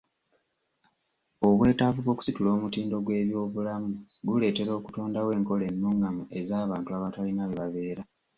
Obwetaavu 1.47 1.99
bw'okusitula 2.03 2.49
omutindo 2.57 2.95
gw'ebyobulamu 3.05 3.93
guleetera 4.27 4.71
okutondawo 4.79 5.29
enkola 5.37 5.63
ennungamu 5.71 6.23
ez'abantu 6.39 6.89
abatalina 6.97 7.43
we 7.49 7.55
babeera. 7.59 8.03